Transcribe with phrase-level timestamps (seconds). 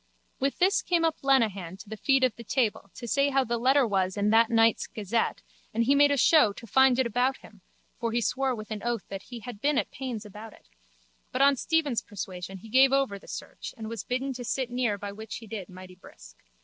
[0.39, 3.59] With this came up Lenehan to the feet of the table to say how the
[3.59, 5.43] letter was in that night's gazette
[5.75, 7.61] and he made a show to find it about him
[7.99, 10.69] (for he swore with an oath that he had been at pains about it)
[11.31, 14.97] but on Stephen's persuasion he gave over the search and was bidden to sit near
[14.97, 16.35] by which he did mighty brisk.